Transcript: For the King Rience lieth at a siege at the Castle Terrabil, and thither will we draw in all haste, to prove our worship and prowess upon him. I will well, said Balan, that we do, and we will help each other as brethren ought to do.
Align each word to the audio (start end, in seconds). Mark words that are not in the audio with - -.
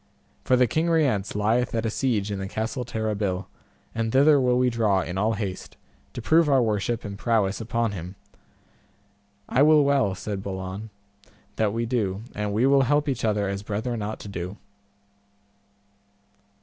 For 0.43 0.55
the 0.55 0.65
King 0.65 0.89
Rience 0.89 1.35
lieth 1.35 1.75
at 1.75 1.85
a 1.85 1.91
siege 1.91 2.31
at 2.31 2.39
the 2.39 2.47
Castle 2.47 2.83
Terrabil, 2.83 3.45
and 3.93 4.11
thither 4.11 4.41
will 4.41 4.57
we 4.57 4.71
draw 4.71 5.01
in 5.01 5.15
all 5.15 5.33
haste, 5.33 5.77
to 6.13 6.23
prove 6.23 6.49
our 6.49 6.59
worship 6.63 7.05
and 7.05 7.19
prowess 7.19 7.61
upon 7.61 7.91
him. 7.91 8.15
I 9.47 9.61
will 9.61 9.85
well, 9.85 10.15
said 10.15 10.41
Balan, 10.41 10.89
that 11.57 11.71
we 11.71 11.85
do, 11.85 12.23
and 12.33 12.51
we 12.51 12.65
will 12.65 12.81
help 12.81 13.07
each 13.07 13.23
other 13.23 13.47
as 13.47 13.61
brethren 13.61 14.01
ought 14.01 14.19
to 14.21 14.27
do. 14.27 14.57